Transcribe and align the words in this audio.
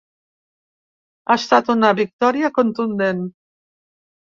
Ha 1.27 1.37
estat 1.41 1.69
una 1.75 1.93
victòria 2.01 2.51
contundent. 2.59 3.25